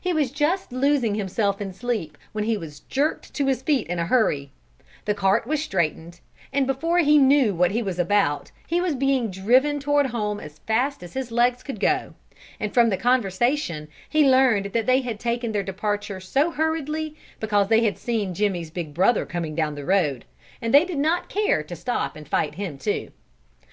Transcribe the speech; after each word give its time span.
He 0.00 0.12
was 0.12 0.30
just 0.30 0.70
losing 0.72 1.16
himself 1.16 1.60
in 1.60 1.72
sleep, 1.72 2.16
when 2.30 2.44
he 2.44 2.56
was 2.56 2.78
jerked 2.78 3.34
to 3.34 3.46
his 3.46 3.60
feet 3.60 3.88
in 3.88 3.98
a 3.98 4.06
hurry; 4.06 4.52
the 5.04 5.14
cart 5.14 5.48
was 5.48 5.60
straightened; 5.64 6.20
and 6.52 6.64
before 6.64 6.98
he 7.00 7.18
knew 7.18 7.52
what 7.56 7.72
he 7.72 7.82
was 7.82 7.98
about, 7.98 8.52
he 8.68 8.80
was 8.80 8.94
being 8.94 9.32
driven 9.32 9.80
toward 9.80 10.06
home 10.06 10.38
as 10.38 10.60
fast 10.60 11.02
as 11.02 11.14
his 11.14 11.32
legs 11.32 11.64
could 11.64 11.80
go, 11.80 12.14
and 12.60 12.72
from 12.72 12.88
the 12.88 12.96
conversation 12.96 13.88
he 14.08 14.24
learned 14.24 14.66
that 14.66 14.86
they 14.86 15.00
had 15.00 15.18
taken 15.18 15.50
their 15.50 15.64
departure 15.64 16.20
so 16.20 16.52
hurriedly 16.52 17.16
because 17.40 17.66
they 17.66 17.82
had 17.82 17.98
seen 17.98 18.32
Jimmy's 18.32 18.70
big 18.70 18.94
brother 18.94 19.26
coming 19.26 19.56
down 19.56 19.74
the 19.74 19.84
road, 19.84 20.24
and 20.62 20.72
they 20.72 20.84
did 20.84 20.98
not 20.98 21.28
care 21.28 21.64
to 21.64 21.74
stop 21.74 22.14
and 22.14 22.28
fight 22.28 22.54
him 22.54 22.78
too. 22.78 23.10